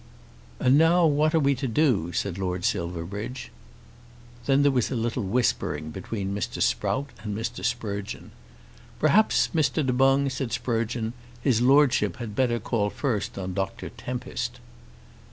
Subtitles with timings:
[0.59, 3.51] "And now what are we to do?" said Lord Silverbridge.
[4.47, 6.59] Then there was a little whispering between Mr.
[6.59, 7.63] Sprout and Mr.
[7.63, 8.31] Sprugeon.
[8.97, 9.85] "Perhaps, Mr.
[9.85, 13.91] Du Boung," said Sprugeon, "his Lordship had better call first on Dr.
[13.91, 14.59] Tempest."